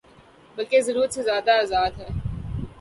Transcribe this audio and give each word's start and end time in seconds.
بلکہ 0.57 0.81
ضرورت 0.81 1.13
سے 1.13 1.23
زیادہ 1.23 1.51
آزاد 1.61 1.91
ہے۔ 1.99 2.07